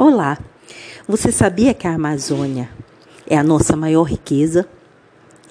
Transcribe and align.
Olá! 0.00 0.38
Você 1.08 1.32
sabia 1.32 1.74
que 1.74 1.84
a 1.84 1.92
Amazônia 1.92 2.70
é 3.26 3.36
a 3.36 3.42
nossa 3.42 3.76
maior 3.76 4.04
riqueza? 4.04 4.64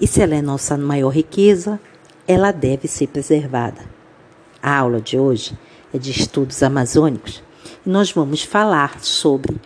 E 0.00 0.06
se 0.06 0.22
ela 0.22 0.34
é 0.34 0.40
nossa 0.40 0.74
maior 0.78 1.10
riqueza, 1.10 1.78
ela 2.26 2.50
deve 2.50 2.88
ser 2.88 3.08
preservada. 3.08 3.82
A 4.62 4.74
aula 4.74 5.02
de 5.02 5.18
hoje 5.18 5.52
é 5.92 5.98
de 5.98 6.12
estudos 6.12 6.62
amazônicos 6.62 7.42
e 7.84 7.90
nós 7.90 8.10
vamos 8.10 8.42
falar 8.42 9.00
sobre 9.00 9.60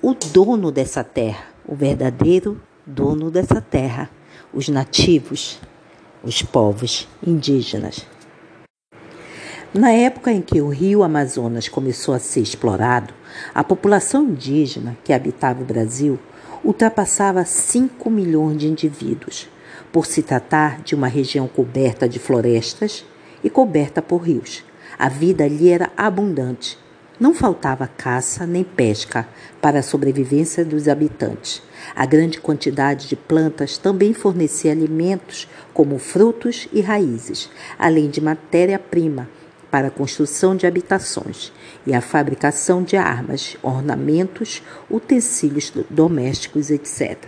o 0.00 0.14
dono 0.14 0.70
dessa 0.70 1.02
terra, 1.02 1.46
o 1.66 1.74
verdadeiro 1.74 2.62
dono 2.86 3.28
dessa 3.28 3.60
terra, 3.60 4.08
os 4.54 4.68
nativos, 4.68 5.58
os 6.22 6.42
povos 6.42 7.08
indígenas. 7.26 8.06
Na 9.76 9.92
época 9.92 10.32
em 10.32 10.40
que 10.40 10.58
o 10.62 10.70
rio 10.70 11.02
Amazonas 11.02 11.68
começou 11.68 12.14
a 12.14 12.18
ser 12.18 12.40
explorado, 12.40 13.12
a 13.54 13.62
população 13.62 14.24
indígena 14.24 14.96
que 15.04 15.12
habitava 15.12 15.60
o 15.60 15.66
Brasil 15.66 16.18
ultrapassava 16.64 17.44
5 17.44 18.08
milhões 18.08 18.56
de 18.56 18.68
indivíduos, 18.68 19.50
por 19.92 20.06
se 20.06 20.22
tratar 20.22 20.80
de 20.80 20.94
uma 20.94 21.08
região 21.08 21.46
coberta 21.46 22.08
de 22.08 22.18
florestas 22.18 23.04
e 23.44 23.50
coberta 23.50 24.00
por 24.00 24.22
rios. 24.22 24.64
A 24.98 25.10
vida 25.10 25.44
ali 25.44 25.68
era 25.68 25.90
abundante. 25.94 26.78
Não 27.20 27.34
faltava 27.34 27.86
caça 27.86 28.46
nem 28.46 28.64
pesca 28.64 29.28
para 29.60 29.80
a 29.80 29.82
sobrevivência 29.82 30.64
dos 30.64 30.88
habitantes. 30.88 31.62
A 31.94 32.06
grande 32.06 32.40
quantidade 32.40 33.08
de 33.08 33.16
plantas 33.16 33.76
também 33.76 34.14
fornecia 34.14 34.72
alimentos, 34.72 35.46
como 35.74 35.98
frutos 35.98 36.66
e 36.72 36.80
raízes, 36.80 37.50
além 37.78 38.08
de 38.08 38.22
matéria-prima 38.22 39.28
para 39.70 39.88
a 39.88 39.90
construção 39.90 40.56
de 40.56 40.66
habitações 40.66 41.52
e 41.86 41.94
a 41.94 42.00
fabricação 42.00 42.82
de 42.82 42.96
armas, 42.96 43.56
ornamentos, 43.62 44.62
utensílios 44.90 45.72
domésticos, 45.90 46.70
etc. 46.70 47.18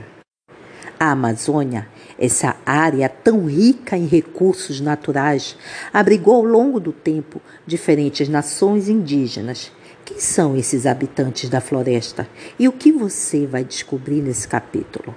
A 1.01 1.13
Amazônia, 1.13 1.89
essa 2.19 2.57
área 2.67 3.09
tão 3.09 3.47
rica 3.47 3.97
em 3.97 4.07
recursos 4.07 4.81
naturais, 4.81 5.57
abrigou 5.93 6.35
ao 6.35 6.45
longo 6.45 6.81
do 6.81 6.93
tempo 6.93 7.41
diferentes 7.65 8.29
nações 8.29 8.89
indígenas. 8.89 9.71
Quem 10.05 10.19
são 10.19 10.57
esses 10.57 10.87
habitantes 10.87 11.49
da 11.49 11.61
floresta 11.61 12.27
e 12.59 12.67
o 12.67 12.73
que 12.73 12.91
você 12.91 13.47
vai 13.47 13.63
descobrir 13.63 14.23
nesse 14.23 14.49
capítulo? 14.49 15.15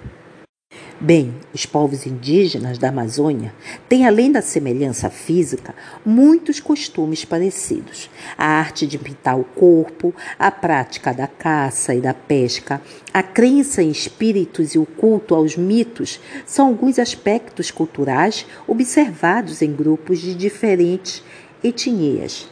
Bem, 1.03 1.33
os 1.52 1.66
povos 1.66 2.05
indígenas 2.05 2.77
da 2.77 2.89
Amazônia 2.89 3.52
têm, 3.89 4.05
além 4.05 4.31
da 4.31 4.39
semelhança 4.39 5.09
física, 5.09 5.73
muitos 6.05 6.59
costumes 6.59 7.25
parecidos. 7.25 8.08
A 8.38 8.45
arte 8.45 8.85
de 8.85 8.99
pintar 8.99 9.35
o 9.35 9.43
corpo, 9.43 10.13
a 10.38 10.52
prática 10.52 11.11
da 11.11 11.25
caça 11.25 11.95
e 11.95 11.99
da 11.99 12.13
pesca, 12.13 12.80
a 13.11 13.23
crença 13.23 13.81
em 13.81 13.89
espíritos 13.89 14.75
e 14.75 14.77
o 14.77 14.85
culto 14.85 15.33
aos 15.33 15.58
mitos 15.58 16.19
são 16.45 16.67
alguns 16.67 16.99
aspectos 16.99 17.71
culturais 17.71 18.45
observados 18.67 19.63
em 19.63 19.73
grupos 19.73 20.19
de 20.19 20.36
diferentes 20.36 21.23
etnias 21.63 22.47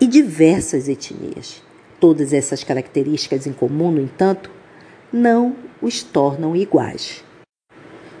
e 0.00 0.08
diversas 0.08 0.88
etnias. 0.88 1.62
Todas 2.00 2.32
essas 2.32 2.64
características 2.64 3.46
em 3.46 3.52
comum, 3.52 3.92
no 3.92 4.00
entanto, 4.00 4.50
não 5.14 5.54
os 5.80 6.02
tornam 6.02 6.56
iguais. 6.56 7.22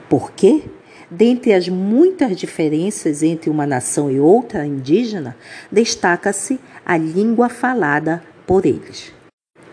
Por 0.08 0.30
quê? 0.30 0.62
Dentre 1.10 1.52
as 1.52 1.68
muitas 1.68 2.36
diferenças 2.36 3.20
entre 3.24 3.50
uma 3.50 3.66
nação 3.66 4.08
e 4.08 4.20
outra 4.20 4.64
indígena, 4.64 5.36
destaca-se 5.72 6.60
a 6.86 6.96
língua 6.96 7.48
falada 7.48 8.22
por 8.46 8.64
eles. 8.64 9.12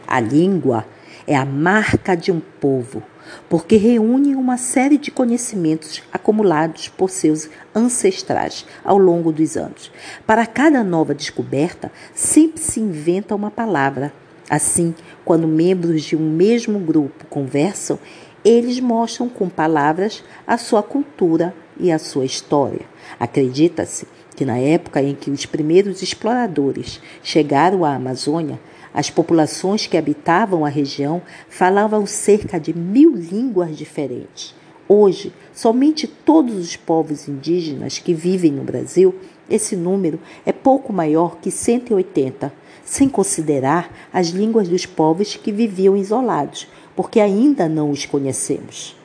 A 0.07 0.19
língua 0.19 0.83
é 1.27 1.35
a 1.35 1.45
marca 1.45 2.15
de 2.15 2.31
um 2.31 2.39
povo, 2.39 3.03
porque 3.47 3.77
reúne 3.77 4.35
uma 4.35 4.57
série 4.57 4.97
de 4.97 5.11
conhecimentos 5.11 6.01
acumulados 6.11 6.87
por 6.87 7.11
seus 7.11 7.49
ancestrais 7.73 8.65
ao 8.83 8.97
longo 8.97 9.31
dos 9.31 9.55
anos. 9.55 9.91
Para 10.25 10.47
cada 10.47 10.83
nova 10.83 11.13
descoberta, 11.13 11.91
sempre 12.15 12.59
se 12.61 12.79
inventa 12.79 13.35
uma 13.35 13.51
palavra 13.51 14.11
Assim, 14.51 14.93
quando 15.23 15.47
membros 15.47 16.03
de 16.03 16.13
um 16.13 16.29
mesmo 16.29 16.77
grupo 16.77 17.25
conversam, 17.29 17.97
eles 18.43 18.81
mostram 18.81 19.29
com 19.29 19.47
palavras 19.47 20.25
a 20.45 20.57
sua 20.57 20.83
cultura 20.83 21.55
e 21.79 21.89
a 21.89 21.97
sua 21.97 22.25
história. 22.25 22.81
Acredita-se 23.17 24.05
que 24.35 24.43
na 24.43 24.57
época 24.57 25.01
em 25.01 25.15
que 25.15 25.31
os 25.31 25.45
primeiros 25.45 26.01
exploradores 26.01 26.99
chegaram 27.23 27.85
à 27.85 27.95
Amazônia, 27.95 28.59
as 28.93 29.09
populações 29.09 29.87
que 29.87 29.95
habitavam 29.95 30.65
a 30.65 30.69
região 30.69 31.21
falavam 31.47 32.05
cerca 32.05 32.59
de 32.59 32.73
mil 32.73 33.15
línguas 33.15 33.77
diferentes. 33.77 34.53
Hoje, 34.85 35.31
somente 35.53 36.07
todos 36.07 36.55
os 36.55 36.75
povos 36.75 37.29
indígenas 37.29 37.99
que 37.99 38.13
vivem 38.13 38.51
no 38.51 38.63
Brasil, 38.63 39.15
esse 39.49 39.77
número 39.77 40.19
é 40.45 40.51
pouco 40.51 40.91
maior 40.91 41.37
que 41.37 41.49
180, 41.49 42.51
sem 42.91 43.07
considerar 43.07 43.89
as 44.11 44.27
línguas 44.27 44.67
dos 44.67 44.85
povos 44.85 45.37
que 45.37 45.49
viviam 45.49 45.95
isolados, 45.95 46.67
porque 46.93 47.21
ainda 47.21 47.69
não 47.69 47.89
os 47.89 48.05
conhecemos. 48.05 48.97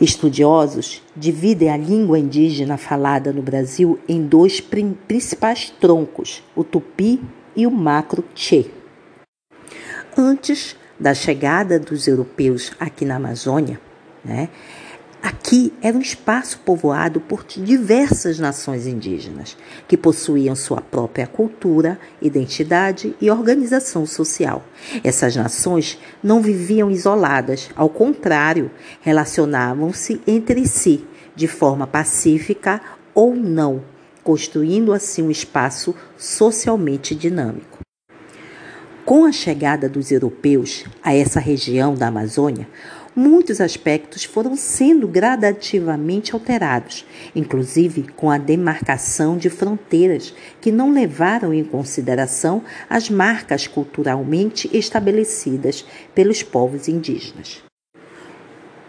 Estudiosos 0.00 1.02
dividem 1.14 1.68
a 1.68 1.76
língua 1.76 2.18
indígena 2.18 2.78
falada 2.78 3.30
no 3.30 3.42
Brasil 3.42 3.98
em 4.08 4.22
dois 4.22 4.58
principais 4.58 5.68
troncos, 5.68 6.42
o 6.56 6.64
tupi 6.64 7.20
e 7.54 7.66
o 7.66 7.70
macro-tchê. 7.70 8.70
Antes 10.16 10.76
da 10.98 11.12
chegada 11.12 11.78
dos 11.78 12.08
europeus 12.08 12.72
aqui 12.80 13.04
na 13.04 13.16
Amazônia, 13.16 13.78
né, 14.24 14.48
Aqui 15.20 15.72
era 15.82 15.96
um 15.96 16.00
espaço 16.00 16.60
povoado 16.60 17.20
por 17.20 17.44
diversas 17.44 18.38
nações 18.38 18.86
indígenas, 18.86 19.56
que 19.88 19.96
possuíam 19.96 20.54
sua 20.54 20.80
própria 20.80 21.26
cultura, 21.26 21.98
identidade 22.22 23.16
e 23.20 23.28
organização 23.28 24.06
social. 24.06 24.64
Essas 25.02 25.34
nações 25.34 25.98
não 26.22 26.40
viviam 26.40 26.90
isoladas, 26.90 27.68
ao 27.74 27.88
contrário, 27.88 28.70
relacionavam-se 29.00 30.20
entre 30.26 30.66
si 30.66 31.04
de 31.34 31.48
forma 31.48 31.86
pacífica 31.86 32.80
ou 33.12 33.34
não, 33.34 33.82
construindo 34.22 34.92
assim 34.92 35.22
um 35.22 35.30
espaço 35.30 35.94
socialmente 36.16 37.14
dinâmico. 37.14 37.78
Com 39.04 39.24
a 39.24 39.32
chegada 39.32 39.88
dos 39.88 40.12
europeus 40.12 40.84
a 41.02 41.14
essa 41.14 41.40
região 41.40 41.94
da 41.94 42.08
Amazônia, 42.08 42.68
muitos 43.18 43.60
aspectos 43.60 44.22
foram 44.22 44.56
sendo 44.56 45.08
gradativamente 45.08 46.32
alterados, 46.32 47.04
inclusive 47.34 48.06
com 48.16 48.30
a 48.30 48.38
demarcação 48.38 49.36
de 49.36 49.50
fronteiras 49.50 50.32
que 50.60 50.70
não 50.70 50.92
levaram 50.92 51.52
em 51.52 51.64
consideração 51.64 52.62
as 52.88 53.10
marcas 53.10 53.66
culturalmente 53.66 54.70
estabelecidas 54.72 55.84
pelos 56.14 56.44
povos 56.44 56.86
indígenas. 56.86 57.67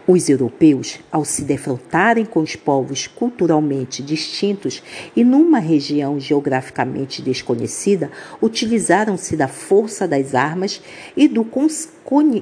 Os 0.06 0.28
europeus, 0.28 0.98
ao 1.12 1.24
se 1.24 1.42
defrontarem 1.42 2.24
com 2.24 2.40
os 2.40 2.56
povos 2.56 3.06
culturalmente 3.06 4.02
distintos 4.02 4.82
e 5.14 5.22
numa 5.22 5.58
região 5.58 6.18
geograficamente 6.18 7.22
desconhecida, 7.22 8.10
utilizaram-se 8.40 9.36
da 9.36 9.46
força 9.46 10.08
das 10.08 10.34
armas 10.34 10.80
e 11.16 11.28
do 11.28 11.46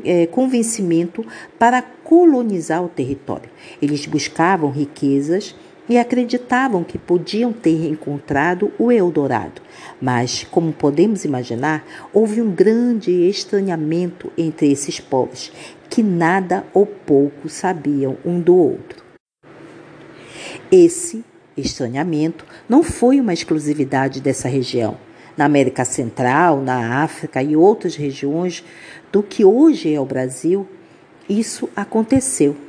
eh, 0.05 0.27
convencimento 0.27 1.27
para 1.59 1.83
colonizar 1.83 2.83
o 2.83 2.89
território. 2.89 3.51
Eles 3.83 4.07
buscavam 4.07 4.71
riquezas 4.71 5.55
e 5.88 5.99
acreditavam 5.99 6.84
que 6.84 6.99
podiam 6.99 7.53
ter 7.53 7.88
encontrado 7.88 8.71
o 8.78 8.93
Eldorado. 8.93 9.62
Mas, 10.00 10.44
como 10.50 10.72
podemos 10.72 11.25
imaginar, 11.25 11.84
houve 12.13 12.42
um 12.42 12.51
grande 12.51 13.10
estranhamento 13.28 14.30
entre 14.36 14.71
esses 14.71 15.01
povos, 15.01 15.51
que 15.89 16.03
nada 16.03 16.65
ou 16.74 16.84
pouco 16.84 17.48
sabiam 17.48 18.16
um 18.24 18.41
do 18.41 18.54
outro. 18.54 19.03
Esse 20.71 21.24
estranhamento 21.57 22.45
não 22.68 22.83
foi 22.83 23.21
uma 23.21 23.33
exclusividade 23.33 24.21
dessa 24.21 24.48
região. 24.48 24.98
Na 25.36 25.45
América 25.45 25.84
Central, 25.84 26.60
na 26.60 27.03
África 27.03 27.42
e 27.42 27.57
outras 27.57 27.95
regiões 27.95 28.65
do 29.10 29.22
que 29.22 29.45
hoje 29.45 29.92
é 29.92 30.01
o 30.01 30.04
Brasil, 30.04 30.66
isso 31.28 31.68
aconteceu. 31.74 32.67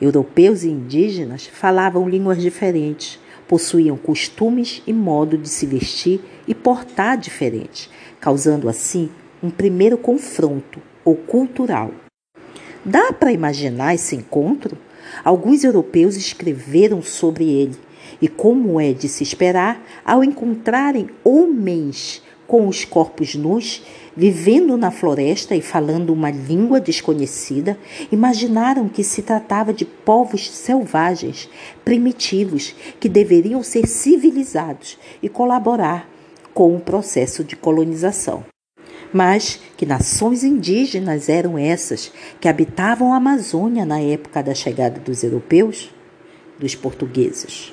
Europeus 0.00 0.62
e 0.62 0.68
indígenas 0.68 1.46
falavam 1.46 2.08
línguas 2.08 2.40
diferentes, 2.40 3.18
possuíam 3.46 3.96
costumes 3.96 4.82
e 4.86 4.92
modo 4.92 5.36
de 5.38 5.48
se 5.48 5.66
vestir 5.66 6.20
e 6.46 6.54
portar 6.54 7.16
diferentes, 7.16 7.90
causando 8.20 8.68
assim 8.68 9.10
um 9.42 9.50
primeiro 9.50 9.96
confronto 9.96 10.80
ou 11.04 11.16
cultural. 11.16 11.92
Dá 12.84 13.12
para 13.12 13.32
imaginar 13.32 13.94
esse 13.94 14.14
encontro? 14.14 14.76
Alguns 15.24 15.64
europeus 15.64 16.16
escreveram 16.16 17.02
sobre 17.02 17.48
ele, 17.50 17.76
e 18.20 18.28
como 18.28 18.80
é 18.80 18.92
de 18.92 19.08
se 19.08 19.22
esperar, 19.22 19.82
ao 20.04 20.22
encontrarem 20.22 21.08
homens 21.24 22.22
com 22.46 22.66
os 22.66 22.84
corpos 22.84 23.34
nus, 23.34 23.82
vivendo 24.18 24.76
na 24.76 24.90
floresta 24.90 25.54
e 25.54 25.62
falando 25.62 26.12
uma 26.12 26.28
língua 26.28 26.80
desconhecida, 26.80 27.78
imaginaram 28.10 28.88
que 28.88 29.04
se 29.04 29.22
tratava 29.22 29.72
de 29.72 29.84
povos 29.84 30.50
selvagens, 30.50 31.48
primitivos, 31.84 32.74
que 32.98 33.08
deveriam 33.08 33.62
ser 33.62 33.86
civilizados 33.86 34.98
e 35.22 35.28
colaborar 35.28 36.10
com 36.52 36.74
o 36.74 36.80
processo 36.80 37.44
de 37.44 37.54
colonização. 37.54 38.44
Mas 39.12 39.60
que 39.76 39.86
nações 39.86 40.42
indígenas 40.42 41.28
eram 41.28 41.56
essas 41.56 42.10
que 42.40 42.48
habitavam 42.48 43.12
a 43.12 43.18
Amazônia 43.18 43.86
na 43.86 44.00
época 44.00 44.42
da 44.42 44.52
chegada 44.52 44.98
dos 44.98 45.22
europeus? 45.22 45.90
Dos 46.58 46.74
portugueses. 46.74 47.72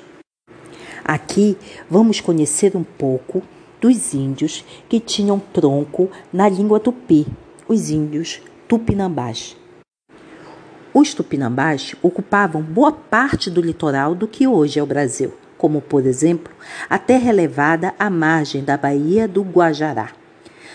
Aqui 1.04 1.58
vamos 1.90 2.20
conhecer 2.20 2.76
um 2.76 2.84
pouco 2.84 3.42
dos 3.86 4.12
índios 4.12 4.64
que 4.88 4.98
tinham 4.98 5.38
tronco 5.38 6.10
na 6.32 6.48
língua 6.48 6.80
tupi, 6.80 7.24
os 7.68 7.88
índios 7.88 8.42
tupinambás. 8.66 9.56
Os 10.92 11.14
tupinambás 11.14 11.94
ocupavam 12.02 12.62
boa 12.62 12.90
parte 12.90 13.48
do 13.48 13.60
litoral 13.60 14.12
do 14.12 14.26
que 14.26 14.44
hoje 14.44 14.80
é 14.80 14.82
o 14.82 14.86
Brasil, 14.86 15.32
como, 15.56 15.80
por 15.80 16.04
exemplo, 16.04 16.52
a 16.90 16.98
terra 16.98 17.30
elevada 17.30 17.94
à 17.96 18.10
margem 18.10 18.64
da 18.64 18.76
Baía 18.76 19.28
do 19.28 19.42
Guajará. 19.42 20.10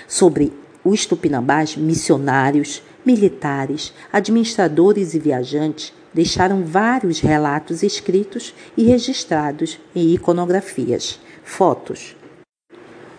Sobre 0.08 0.54
os 0.82 1.06
tupinambás, 1.06 1.76
missionários, 1.76 2.82
militares, 3.06 3.94
administradores 4.14 5.14
e 5.14 5.20
viajantes 5.20 5.94
deixaram 6.14 6.64
vários 6.64 7.20
relatos 7.20 7.84
escritos 7.84 8.56
e 8.78 8.86
registrados 8.86 9.78
em 9.94 10.14
iconografias, 10.14 11.20
fotos, 11.44 12.16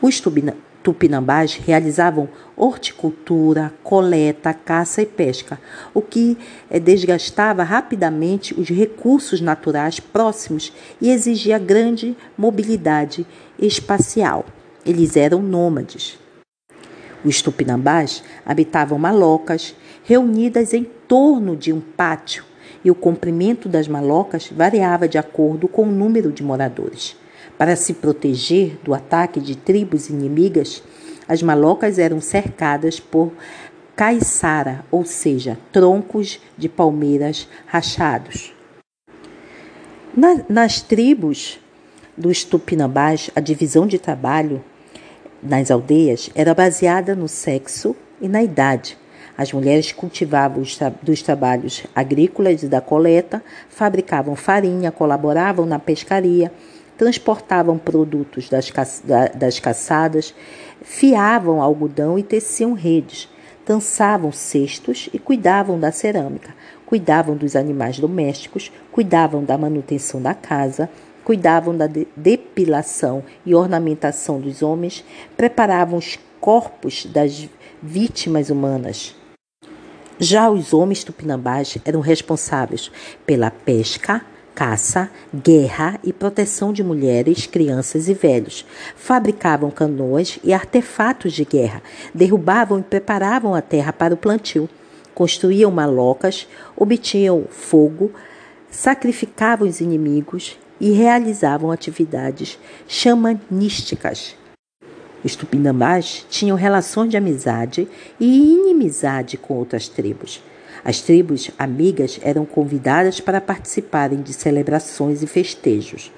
os 0.03 0.21
tupinambás 0.83 1.55
realizavam 1.55 2.29
horticultura, 2.57 3.73
coleta, 3.85 4.53
caça 4.53 5.01
e 5.01 5.07
pesca, 5.07 5.61
o 5.95 6.03
que 6.03 6.37
eh, 6.69 6.81
desgastava 6.81 7.63
rapidamente 7.63 8.53
os 8.59 8.69
recursos 8.69 9.41
naturais 9.41 10.01
próximos 10.01 10.73
e 11.01 11.09
exigia 11.09 11.57
grande 11.57 12.17
mobilidade 12.37 13.25
espacial. 13.57 14.45
Eles 14.85 15.17
eram 15.17 15.41
nômades. 15.41 16.19
Os 17.25 17.41
tupinambás 17.41 18.25
habitavam 18.45 18.99
malocas 18.99 19.77
reunidas 20.03 20.75
em 20.75 20.83
torno 21.07 21.57
de 21.57 21.73
um 21.73 21.81
pátio, 21.81 22.45
e 22.85 22.91
o 22.91 22.95
comprimento 22.97 23.69
das 23.69 23.87
malocas 23.87 24.51
variava 24.51 25.07
de 25.07 25.17
acordo 25.17 25.69
com 25.69 25.85
o 25.85 25.93
número 25.93 26.33
de 26.33 26.43
moradores. 26.43 27.17
Para 27.63 27.77
se 27.77 27.95
proteger 27.95 28.77
do 28.83 28.93
ataque 28.93 29.39
de 29.39 29.55
tribos 29.55 30.11
inimigas, 30.11 30.83
as 31.29 31.45
malocas 31.45 31.97
eram 31.97 32.21
cercadas 32.21 32.99
por 32.99 33.31
caiçara, 33.95 34.85
ou 34.91 35.05
seja, 35.05 35.57
troncos 35.71 36.41
de 36.59 36.69
palmeiras 36.69 37.49
rachados. 37.67 38.53
Na, 40.13 40.43
nas 40.49 40.81
tribos 40.81 41.61
dos 42.17 42.43
tupinambás, 42.43 43.31
a 43.33 43.39
divisão 43.39 43.87
de 43.87 43.97
trabalho 43.97 44.61
nas 45.41 45.71
aldeias 45.71 46.31
era 46.35 46.53
baseada 46.53 47.15
no 47.15 47.29
sexo 47.29 47.95
e 48.21 48.27
na 48.27 48.43
idade. 48.43 48.99
As 49.39 49.53
mulheres 49.53 49.93
cultivavam 49.93 50.63
os 50.63 50.77
tra 50.77 50.93
dos 51.01 51.23
trabalhos 51.23 51.85
agrícolas 51.95 52.65
e 52.65 52.67
da 52.67 52.81
coleta, 52.81 53.41
fabricavam 53.69 54.35
farinha, 54.35 54.91
colaboravam 54.91 55.65
na 55.65 55.79
pescaria, 55.79 56.51
transportavam 57.03 57.79
produtos 57.79 58.49
das, 58.49 58.73
das 59.35 59.59
caçadas, 59.59 60.33
fiavam 60.83 61.61
algodão 61.61 62.17
e 62.17 62.23
teciam 62.23 62.75
redes, 62.75 63.29
dançavam 63.67 64.31
cestos 64.31 65.09
e 65.13 65.19
cuidavam 65.19 65.81
da 65.81 65.91
cerâmica, 65.91 66.55
cuidavam 66.87 67.37
dos 67.37 67.57
animais 67.57 67.99
domésticos, 67.99 68.71
cuidavam 68.93 69.43
da 69.43 69.59
manutenção 69.59 70.23
da 70.23 70.33
casa, 70.33 70.89
cuidavam 71.25 71.77
da 71.77 71.89
de 71.89 72.07
depilação 72.17 73.25
e 73.45 73.53
ornamentação 73.53 74.41
dos 74.41 74.63
homens, 74.63 75.05
preparavam 75.37 75.99
os 75.99 76.17
corpos 76.41 77.05
das 77.07 77.49
vítimas 77.83 78.49
humanas. 78.49 79.17
Já 80.21 80.49
os 80.49 80.73
homens 80.73 81.03
tupinambás 81.03 81.77
eram 81.85 81.99
responsáveis 81.99 82.93
pela 83.27 83.51
pesca, 83.51 84.25
caça, 84.55 85.11
guerra 85.35 85.99
e 86.05 86.13
proteção 86.13 86.73
de 86.73 86.83
mulheres, 86.83 87.47
crianças 87.47 88.09
e 88.09 88.15
velhos. 88.15 88.65
Fabricavam 88.97 89.71
canoas 89.71 90.39
e 90.45 90.53
artefatos 90.53 91.33
de 91.33 91.45
guerra, 91.45 91.83
derrubavam 92.15 92.79
e 92.79 92.83
preparavam 92.83 93.55
a 93.55 93.63
terra 93.63 93.93
para 93.93 94.15
o 94.15 94.17
plantio, 94.17 94.69
construíam 95.15 95.71
malocas, 95.71 96.47
obtinham 96.77 97.45
fogo, 97.51 98.13
sacrificavam 98.71 99.69
os 99.69 99.81
inimigos 99.81 100.59
e 100.81 100.91
realizavam 100.91 101.71
atividades 101.71 102.59
xamanísticas. 102.89 104.35
Os 105.25 105.37
tupinambás 105.37 106.27
tinham 106.29 106.57
relações 106.57 107.11
de 107.11 107.17
amizade 107.17 107.89
e 108.19 108.53
inimizade 108.55 109.37
com 109.37 109.55
outras 109.55 109.89
tribos. 109.89 110.43
As 110.85 111.01
tribos 111.01 111.51
amigas 111.59 112.19
eram 112.23 112.45
convidadas 112.45 113.21
para 113.21 113.41
participarem 113.41 114.21
de 114.21 114.33
celebrações 114.33 115.23
e 115.23 115.27
festejos. 115.27 116.11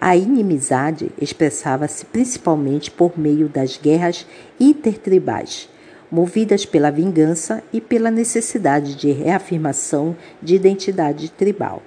A 0.00 0.16
inimizade 0.16 1.10
expressava-se 1.20 2.04
principalmente 2.06 2.90
por 2.90 3.18
meio 3.18 3.48
das 3.48 3.76
guerras 3.76 4.26
intertribais, 4.58 5.68
movidas 6.10 6.64
pela 6.64 6.90
vingança 6.90 7.62
e 7.72 7.80
pela 7.80 8.10
necessidade 8.10 8.94
de 8.94 9.10
reafirmação 9.10 10.16
de 10.40 10.54
identidade 10.54 11.30
tribal. 11.30 11.82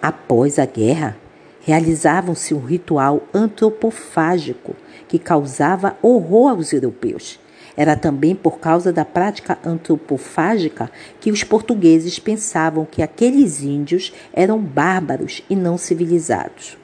Após 0.00 0.58
a 0.58 0.64
guerra, 0.64 1.18
realizavam-se 1.60 2.54
um 2.54 2.64
ritual 2.64 3.26
antropofágico 3.34 4.74
que 5.06 5.18
causava 5.18 5.98
horror 6.00 6.50
aos 6.50 6.72
europeus 6.72 7.38
era 7.78 7.94
também 7.94 8.34
por 8.34 8.58
causa 8.58 8.92
da 8.92 9.04
prática 9.04 9.56
antropofágica 9.64 10.90
que 11.20 11.30
os 11.30 11.44
portugueses 11.44 12.18
pensavam 12.18 12.84
que 12.84 13.00
aqueles 13.00 13.62
índios 13.62 14.12
eram 14.32 14.58
bárbaros 14.58 15.44
e 15.48 15.54
não 15.54 15.78
civilizados. 15.78 16.76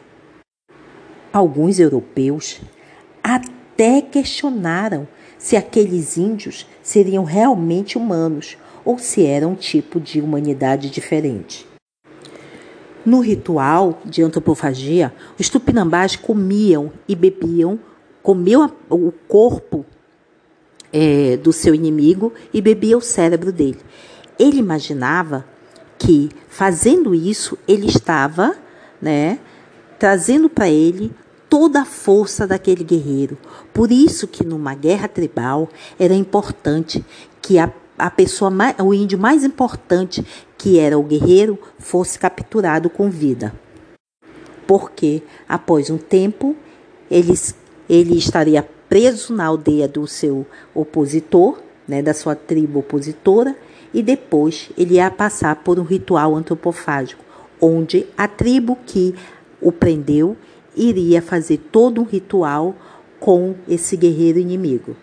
Alguns 1.33 1.81
europeus 1.81 2.61
até 3.21 4.01
questionaram 4.01 5.09
se 5.37 5.57
aqueles 5.57 6.17
índios 6.17 6.65
seriam 6.81 7.25
realmente 7.25 7.99
humanos 7.99 8.57
ou 8.85 8.97
se 8.97 9.27
eram 9.27 9.51
um 9.51 9.57
tipo 9.57 9.99
de 9.99 10.21
humanidade 10.21 10.89
diferente. 10.91 11.67
No 13.05 13.19
ritual 13.19 13.99
de 14.05 14.23
antropofagia, 14.23 15.13
os 15.41 15.49
tupinambás 15.49 16.15
comiam 16.15 16.93
e 17.09 17.17
bebiam, 17.17 17.81
comiam 18.23 18.71
o 18.89 19.11
corpo 19.27 19.85
é, 20.95 21.37
do 21.37 21.53
seu 21.53 21.75
inimigo 21.75 22.33
e 22.53 22.63
bebia 22.63 22.97
o 22.97 23.01
cérebro 23.01 23.51
dele. 23.51 23.81
Ele 24.39 24.59
imaginava 24.59 25.45
que, 25.99 26.31
fazendo 26.49 27.13
isso, 27.13 27.59
ele 27.67 27.89
estava 27.89 28.55
né, 29.03 29.41
trazendo 29.99 30.49
para 30.49 30.71
ele 30.71 31.11
toda 31.51 31.83
a 31.83 31.85
força 31.85 32.47
daquele 32.47 32.85
guerreiro. 32.85 33.37
Por 33.73 33.91
isso 33.91 34.29
que 34.29 34.47
numa 34.47 34.75
guerra 34.75 35.09
tribal 35.09 35.69
era 35.99 36.15
importante 36.15 37.05
que 37.43 37.59
a, 37.59 37.73
a 37.99 38.09
pessoa, 38.09 38.51
mais, 38.51 38.77
o 38.79 38.95
índio 38.95 39.19
mais 39.19 39.43
importante, 39.43 40.25
que 40.57 40.79
era 40.79 40.97
o 40.97 41.03
guerreiro, 41.03 41.59
fosse 41.77 42.19
capturado 42.21 42.89
com 42.89 43.11
vida. 43.11 43.53
Porque 44.65 45.23
após 45.49 45.91
um 45.91 45.99
tempo 45.99 46.57
eles, 47.11 47.55
ele 47.89 48.17
estaria 48.17 48.67
preso 48.95 49.35
na 49.35 49.47
aldeia 49.47 49.89
do 49.89 50.07
seu 50.07 50.47
opositor, 50.73 51.59
né, 51.89 52.01
da 52.01 52.15
sua 52.15 52.37
tribo 52.37 52.79
opositora, 52.79 53.57
e 53.93 54.01
depois 54.01 54.71
ele 54.79 54.95
ia 54.95 55.11
passar 55.11 55.65
por 55.65 55.81
um 55.81 55.83
ritual 55.83 56.37
antropofágico, 56.37 57.25
onde 57.61 58.07
a 58.17 58.29
tribo 58.29 58.79
que 58.87 59.13
o 59.61 59.73
prendeu 59.73 60.37
iria 60.77 61.21
fazer 61.21 61.59
todo 61.73 62.01
um 62.01 62.05
ritual 62.05 62.77
com 63.19 63.57
esse 63.69 63.97
guerreiro 63.97 64.39
inimigo. 64.39 64.97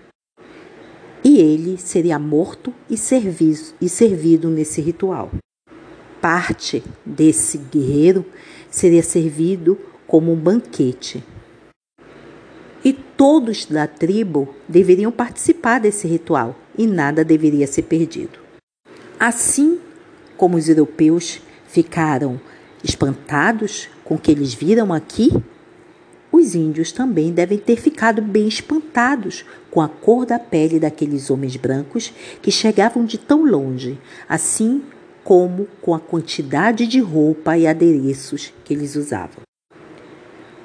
E 1.22 1.40
ele 1.40 1.78
seria 1.78 2.18
morto 2.18 2.74
e 2.90 2.96
servido, 2.96 3.74
e 3.82 3.90
servido 3.90 4.50
nesse 4.50 4.80
ritual. 4.80 5.32
Parte 6.22 6.82
desse 7.06 7.58
guerreiro 7.58 8.26
seria 8.70 9.04
servido 9.04 9.78
como 10.08 10.32
um 10.32 10.38
banquete 10.38 11.22
e 12.84 12.94
todos 12.94 13.66
da 13.66 13.88
tribo 13.88 14.56
deveriam 14.68 15.12
participar 15.12 15.80
desse 15.80 16.08
ritual 16.08 16.56
e 16.78 16.88
nada 16.88 17.24
deveria 17.24 17.68
ser 17.68 17.84
perdido. 17.84 18.40
Assim 19.20 19.80
como 20.36 20.58
os 20.58 20.68
europeus 20.68 21.42
ficaram 21.68 22.42
espantados 22.84 23.88
com 24.04 24.16
o 24.16 24.18
que 24.18 24.32
eles 24.32 24.54
viram 24.54 24.92
aqui, 24.92 25.32
Os 26.32 26.56
índios 26.56 26.94
também 26.94 27.34
devem 27.34 27.58
ter 27.58 27.76
ficado 27.76 28.22
bem 28.22 28.48
espantados 28.48 29.44
com 29.70 29.82
a 29.82 29.90
cor 29.90 30.26
da 30.26 30.40
pele 30.40 30.80
daqueles 30.80 31.30
homens 31.30 31.58
brancos 31.58 32.14
que 32.42 32.50
chegavam 32.52 33.04
de 33.04 33.18
tão 33.18 33.46
longe, 33.46 34.00
assim 34.30 34.82
como 35.24 35.68
com 35.82 35.94
a 35.94 36.00
quantidade 36.00 36.88
de 36.88 37.00
roupa 37.00 37.58
e 37.58 37.68
adereços 37.68 38.54
que 38.64 38.74
eles 38.74 38.96
usavam. 38.96 39.44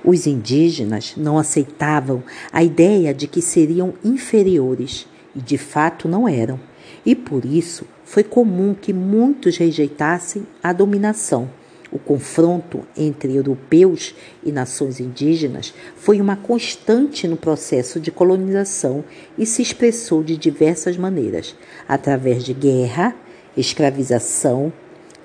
Os 0.06 0.24
indígenas 0.24 1.14
não 1.16 1.36
aceitavam 1.36 2.22
a 2.52 2.62
ideia 2.62 3.12
de 3.12 3.26
que 3.26 3.42
seriam 3.42 3.92
inferiores, 4.04 5.04
e 5.34 5.40
de 5.40 5.58
fato 5.58 6.06
não 6.06 6.28
eram, 6.28 6.60
e 7.04 7.12
por 7.16 7.44
isso 7.44 7.84
foi 8.04 8.22
comum 8.22 8.72
que 8.72 8.92
muitos 8.92 9.56
rejeitassem 9.56 10.46
a 10.62 10.72
dominação. 10.72 11.50
O 11.90 11.98
confronto 11.98 12.86
entre 12.96 13.34
europeus 13.34 14.14
e 14.44 14.52
nações 14.52 15.00
indígenas 15.00 15.74
foi 15.96 16.20
uma 16.20 16.36
constante 16.36 17.26
no 17.26 17.36
processo 17.36 17.98
de 17.98 18.12
colonização 18.12 19.04
e 19.36 19.44
se 19.44 19.60
expressou 19.60 20.22
de 20.22 20.36
diversas 20.36 20.96
maneiras, 20.96 21.56
através 21.88 22.44
de 22.44 22.54
guerra, 22.54 23.12
escravização, 23.56 24.72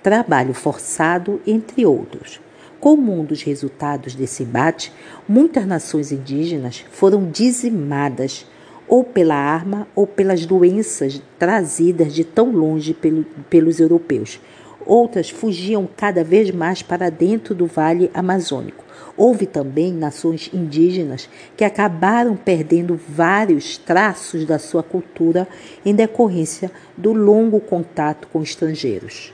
trabalho 0.02 0.56
forçado, 0.56 1.40
entre 1.46 1.86
outros. 1.86 2.40
Como 2.82 3.14
um 3.14 3.24
dos 3.24 3.44
resultados 3.44 4.16
desse 4.16 4.42
embate, 4.42 4.92
muitas 5.30 5.68
nações 5.68 6.12
indígenas 6.12 6.84
foram 6.90 7.30
dizimadas 7.30 8.44
ou 8.88 9.04
pela 9.04 9.36
arma 9.36 9.88
ou 9.96 10.08
pelas 10.08 10.48
doenças 10.48 11.22
trazidas 11.38 12.12
de 12.12 12.24
tão 12.24 12.52
longe 12.52 12.96
pelo, 12.96 13.24
pelos 13.52 13.80
europeus. 13.80 14.40
Outras 14.84 15.30
fugiam 15.30 15.88
cada 15.96 16.24
vez 16.24 16.50
mais 16.50 16.82
para 16.82 17.12
dentro 17.12 17.54
do 17.54 17.68
vale 17.68 18.10
amazônico. 18.16 18.84
Houve 19.16 19.46
também 19.46 19.94
nações 19.94 20.50
indígenas 20.52 21.30
que 21.56 21.64
acabaram 21.64 22.36
perdendo 22.36 23.00
vários 23.08 23.78
traços 23.78 24.44
da 24.44 24.58
sua 24.58 24.82
cultura 24.82 25.48
em 25.86 25.94
decorrência 25.94 26.72
do 26.98 27.14
longo 27.14 27.60
contato 27.60 28.28
com 28.30 28.42
estrangeiros. 28.42 29.32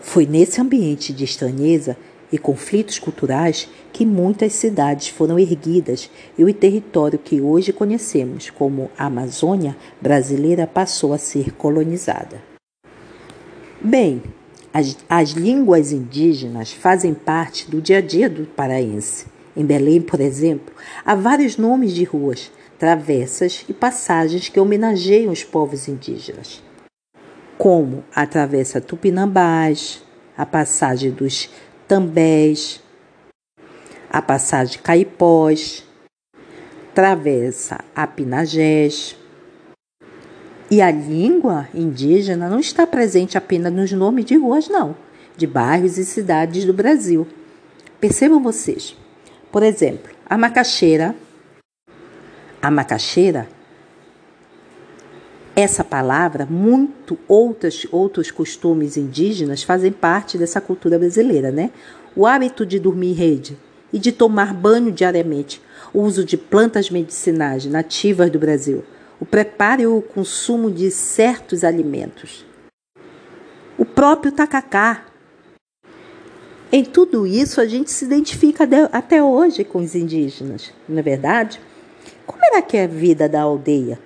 Foi 0.00 0.26
nesse 0.26 0.60
ambiente 0.60 1.12
de 1.12 1.24
estranheza 1.24 1.96
e 2.32 2.38
conflitos 2.38 2.98
culturais 2.98 3.68
que 3.92 4.06
muitas 4.06 4.52
cidades 4.52 5.08
foram 5.08 5.38
erguidas 5.38 6.10
e 6.38 6.44
o 6.44 6.54
território 6.54 7.18
que 7.18 7.40
hoje 7.40 7.72
conhecemos 7.72 8.50
como 8.50 8.90
Amazônia 8.96 9.76
brasileira 10.00 10.66
passou 10.66 11.12
a 11.12 11.18
ser 11.18 11.52
colonizada. 11.52 12.42
Bem, 13.80 14.22
as, 14.72 14.96
as 15.08 15.30
línguas 15.30 15.90
indígenas 15.90 16.72
fazem 16.72 17.12
parte 17.14 17.70
do 17.70 17.80
dia 17.80 17.98
a 17.98 18.00
dia 18.00 18.28
do 18.28 18.46
paraense. 18.46 19.26
Em 19.56 19.64
Belém, 19.64 20.00
por 20.00 20.20
exemplo, 20.20 20.72
há 21.04 21.14
vários 21.14 21.56
nomes 21.56 21.92
de 21.92 22.04
ruas, 22.04 22.52
travessas 22.78 23.64
e 23.68 23.74
passagens 23.74 24.48
que 24.48 24.60
homenageiam 24.60 25.32
os 25.32 25.42
povos 25.42 25.88
indígenas, 25.88 26.62
como 27.58 28.04
a 28.14 28.24
Travessa 28.26 28.80
Tupinambás, 28.80 30.02
a 30.36 30.46
passagem 30.46 31.10
dos 31.10 31.50
Tambés, 31.90 32.80
a 34.08 34.22
passagem 34.22 34.80
Caipós, 34.80 35.84
Travessa 36.94 37.80
Apinagés. 37.96 39.16
E 40.70 40.80
a 40.80 40.88
língua 40.88 41.68
indígena 41.74 42.48
não 42.48 42.60
está 42.60 42.86
presente 42.86 43.36
apenas 43.36 43.72
nos 43.72 43.90
nomes 43.90 44.24
de 44.24 44.36
ruas, 44.36 44.68
não, 44.68 44.94
de 45.36 45.48
bairros 45.48 45.98
e 45.98 46.04
cidades 46.04 46.64
do 46.64 46.72
Brasil. 46.72 47.26
Percebam 47.98 48.40
vocês. 48.40 48.96
Por 49.50 49.64
exemplo, 49.64 50.12
a 50.24 50.38
macaxeira. 50.38 51.12
A 52.62 52.70
macaxeira 52.70 53.48
essa 55.54 55.82
palavra, 55.82 56.46
muito 56.46 57.18
outras, 57.26 57.86
outros 57.90 58.30
costumes 58.30 58.96
indígenas 58.96 59.62
fazem 59.62 59.92
parte 59.92 60.38
dessa 60.38 60.60
cultura 60.60 60.98
brasileira, 60.98 61.50
né? 61.50 61.70
O 62.14 62.26
hábito 62.26 62.64
de 62.64 62.78
dormir 62.78 63.10
em 63.10 63.14
rede 63.14 63.58
e 63.92 63.98
de 63.98 64.12
tomar 64.12 64.54
banho 64.54 64.92
diariamente, 64.92 65.60
o 65.92 66.02
uso 66.02 66.24
de 66.24 66.36
plantas 66.36 66.90
medicinais 66.90 67.66
nativas 67.66 68.30
do 68.30 68.38
Brasil, 68.38 68.84
o 69.18 69.26
preparo 69.26 69.82
e 69.82 69.86
o 69.86 70.00
consumo 70.00 70.70
de 70.70 70.90
certos 70.90 71.64
alimentos. 71.64 72.44
O 73.76 73.84
próprio 73.84 74.32
tacacá. 74.32 75.06
Em 76.72 76.84
tudo 76.84 77.26
isso, 77.26 77.60
a 77.60 77.66
gente 77.66 77.90
se 77.90 78.04
identifica 78.04 78.68
até 78.92 79.20
hoje 79.20 79.64
com 79.64 79.80
os 79.80 79.96
indígenas, 79.96 80.72
não 80.88 80.98
é 80.98 81.02
verdade? 81.02 81.60
Como 82.24 82.38
era 82.44 82.62
que 82.62 82.76
é 82.76 82.84
a 82.84 82.86
vida 82.86 83.28
da 83.28 83.42
aldeia? 83.42 83.98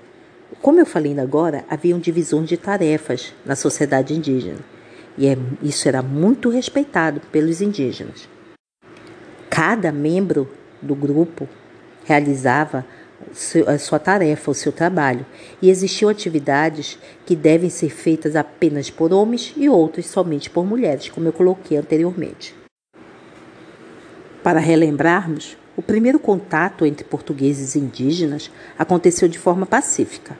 Como 0.64 0.80
eu 0.80 0.86
falei 0.86 1.10
ainda 1.10 1.20
agora, 1.20 1.62
havia 1.68 1.94
divisões 1.98 2.48
de 2.48 2.56
tarefas 2.56 3.34
na 3.44 3.54
sociedade 3.54 4.14
indígena 4.14 4.60
e 5.18 5.26
é, 5.26 5.36
isso 5.62 5.86
era 5.86 6.00
muito 6.00 6.48
respeitado 6.48 7.20
pelos 7.30 7.60
indígenas. 7.60 8.26
Cada 9.50 9.92
membro 9.92 10.50
do 10.80 10.94
grupo 10.94 11.46
realizava 12.06 12.86
a 13.66 13.76
sua 13.76 13.98
tarefa, 13.98 14.50
o 14.50 14.54
seu 14.54 14.72
trabalho, 14.72 15.26
e 15.60 15.68
existiam 15.68 16.08
atividades 16.08 16.98
que 17.26 17.36
devem 17.36 17.68
ser 17.68 17.90
feitas 17.90 18.34
apenas 18.34 18.88
por 18.88 19.12
homens 19.12 19.52
e 19.58 19.68
outras 19.68 20.06
somente 20.06 20.48
por 20.48 20.64
mulheres, 20.64 21.10
como 21.10 21.28
eu 21.28 21.32
coloquei 21.34 21.76
anteriormente. 21.76 22.54
Para 24.42 24.60
relembrarmos, 24.60 25.58
o 25.76 25.82
primeiro 25.82 26.18
contato 26.18 26.86
entre 26.86 27.04
portugueses 27.04 27.74
e 27.74 27.80
indígenas 27.80 28.50
aconteceu 28.78 29.28
de 29.28 29.38
forma 29.38 29.66
pacífica. 29.66 30.38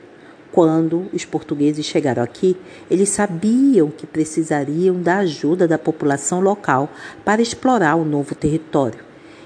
Quando 0.55 1.09
os 1.11 1.25
portugueses 1.25 1.85
chegaram 1.85 2.23
aqui, 2.23 2.55
eles 2.89 3.09
sabiam 3.09 3.91
que 3.91 4.07
precisariam 4.07 5.01
da 5.01 5.17
ajuda 5.17 5.67
da 5.67 5.77
população 5.77 6.39
local 6.39 6.89
para 7.25 7.41
explorar 7.41 7.97
o 7.97 8.05
novo 8.05 8.33
território. 8.33 9.01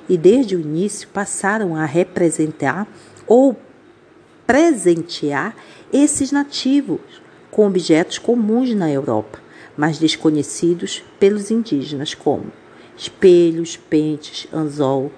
E 0.07 0.15
desde 0.15 0.55
o 0.55 0.59
início 0.59 1.07
passaram 1.07 1.75
a 1.75 1.83
representar 1.83 2.87
ou 3.25 3.57
presentear 4.45 5.55
esses 5.91 6.31
nativos 6.31 7.01
com 7.49 7.65
objetos 7.65 8.19
comuns 8.19 8.75
na 8.75 8.91
Europa, 8.91 9.39
mas 9.75 9.97
desconhecidos 9.97 11.03
pelos 11.19 11.49
indígenas, 11.49 12.13
como 12.13 12.51
espelhos, 12.95 13.75
pentes, 13.75 14.47
anzol, 14.53 15.11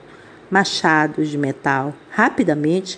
machados 0.50 1.28
de 1.28 1.38
metal. 1.38 1.94
Rapidamente, 2.10 2.98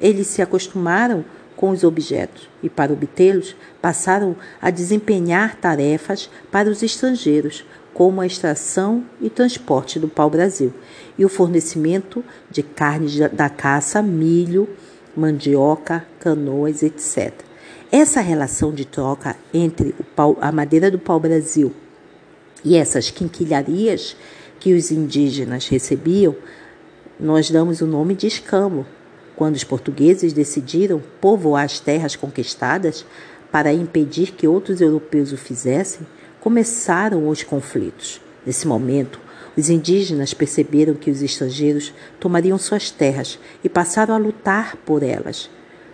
eles 0.00 0.28
se 0.28 0.40
acostumaram 0.40 1.22
com 1.60 1.68
os 1.68 1.84
objetos 1.84 2.48
e, 2.62 2.70
para 2.70 2.90
obtê-los, 2.90 3.54
passaram 3.82 4.34
a 4.62 4.70
desempenhar 4.70 5.56
tarefas 5.56 6.30
para 6.50 6.70
os 6.70 6.82
estrangeiros, 6.82 7.66
como 7.92 8.22
a 8.22 8.26
extração 8.26 9.04
e 9.20 9.28
transporte 9.28 9.98
do 9.98 10.08
pau-brasil 10.08 10.72
e 11.18 11.24
o 11.24 11.28
fornecimento 11.28 12.24
de 12.50 12.62
carne 12.62 13.28
da 13.28 13.50
caça, 13.50 14.00
milho, 14.00 14.70
mandioca, 15.14 16.06
canoas, 16.18 16.82
etc. 16.82 17.30
Essa 17.92 18.22
relação 18.22 18.72
de 18.72 18.86
troca 18.86 19.36
entre 19.52 19.94
pau, 20.16 20.38
a 20.40 20.50
madeira 20.50 20.90
do 20.90 20.98
pau-brasil 20.98 21.74
e 22.64 22.74
essas 22.74 23.10
quinquilharias 23.10 24.16
que 24.58 24.72
os 24.72 24.90
indígenas 24.90 25.68
recebiam, 25.68 26.34
nós 27.18 27.50
damos 27.50 27.82
o 27.82 27.86
nome 27.86 28.14
de 28.14 28.26
escamo, 28.26 28.86
quando 29.40 29.56
os 29.56 29.64
portugueses 29.64 30.34
decidiram 30.34 31.02
povoar 31.18 31.64
as 31.64 31.80
terras 31.80 32.14
conquistadas 32.14 33.06
para 33.50 33.72
impedir 33.72 34.32
que 34.32 34.46
outros 34.46 34.82
europeus 34.82 35.32
o 35.32 35.36
fizessem, 35.38 36.06
começaram 36.42 37.26
os 37.26 37.42
conflitos. 37.42 38.20
Nesse 38.44 38.68
momento, 38.68 39.18
os 39.56 39.70
indígenas 39.70 40.34
perceberam 40.34 40.92
que 40.92 41.10
os 41.10 41.22
estrangeiros 41.22 41.94
tomariam 42.20 42.58
suas 42.58 42.90
terras 42.90 43.38
e 43.64 43.68
passaram 43.70 44.14
a 44.14 44.18
lutar 44.18 44.76
por 44.84 45.02
elas. 45.02 45.48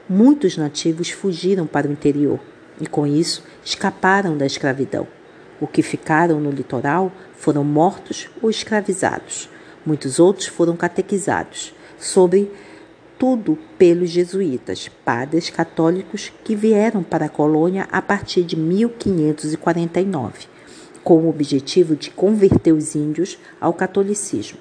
Muitos 0.08 0.56
nativos 0.56 1.10
fugiram 1.10 1.68
para 1.68 1.86
o 1.86 1.92
interior 1.92 2.40
e, 2.80 2.86
com 2.88 3.06
isso, 3.06 3.44
escaparam 3.64 4.36
da 4.36 4.44
escravidão. 4.44 5.06
O 5.60 5.68
que 5.68 5.82
ficaram 5.82 6.40
no 6.40 6.50
litoral 6.50 7.12
foram 7.36 7.62
mortos 7.62 8.28
ou 8.42 8.50
escravizados. 8.50 9.48
Muitos 9.86 10.18
outros 10.18 10.48
foram 10.48 10.76
catequizados 10.76 11.72
sobre 11.96 12.50
tudo 13.18 13.58
pelos 13.78 14.10
jesuítas, 14.10 14.88
padres 15.04 15.50
católicos 15.50 16.32
que 16.44 16.54
vieram 16.54 17.02
para 17.02 17.26
a 17.26 17.30
colônia 17.30 17.88
a 17.90 18.02
partir 18.02 18.42
de 18.42 18.56
1549, 18.56 20.46
com 21.02 21.18
o 21.18 21.28
objetivo 21.28 21.96
de 21.96 22.10
converter 22.10 22.72
os 22.72 22.94
índios 22.94 23.38
ao 23.60 23.72
catolicismo. 23.72 24.58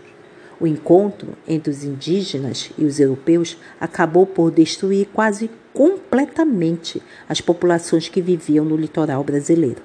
O 0.59 0.65
encontro 0.65 1.33
entre 1.47 1.69
os 1.69 1.83
indígenas 1.83 2.71
e 2.77 2.85
os 2.85 2.99
europeus 2.99 3.57
acabou 3.79 4.25
por 4.25 4.51
destruir 4.51 5.07
quase 5.13 5.49
completamente 5.73 7.01
as 7.27 7.41
populações 7.41 8.07
que 8.07 8.21
viviam 8.21 8.63
no 8.63 8.77
litoral 8.77 9.21
brasileiro. 9.23 9.81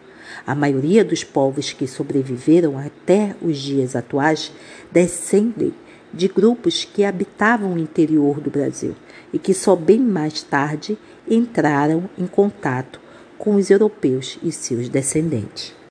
A 0.47 0.55
maioria 0.55 1.05
dos 1.05 1.25
povos 1.25 1.73
que 1.73 1.89
sobreviveram 1.89 2.79
até 2.79 3.35
os 3.43 3.59
dias 3.59 3.97
atuais 3.97 4.53
descendem 4.93 5.75
de 6.13 6.29
grupos 6.29 6.85
que 6.85 7.05
habitavam 7.05 7.75
o 7.75 7.79
interior 7.79 8.41
do 8.41 8.51
Brasil 8.51 8.95
e 9.33 9.39
que 9.39 9.55
só 9.55 9.77
bem 9.77 10.01
mais 10.01 10.43
tarde 10.43 10.99
entraram 11.29 12.09
em 12.19 12.27
contato 12.27 13.01
com 13.39 13.55
os 13.55 13.71
europeus 13.71 14.39
e 14.43 14.53
seus 14.53 14.89
descendentes. 14.89 15.75